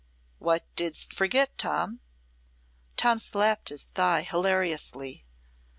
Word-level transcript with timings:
"What 0.39 0.63
didst 0.75 1.13
forget, 1.13 1.59
Tom?" 1.59 1.99
Tom 2.97 3.19
slapt 3.19 3.69
his 3.69 3.83
thigh 3.83 4.23
hilariously. 4.23 5.27